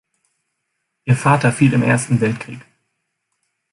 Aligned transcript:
Ihr 1.05 1.15
Vater 1.15 1.51
fiel 1.51 1.73
im 1.73 1.83
Ersten 1.83 2.19
Weltkrieg. 2.21 2.61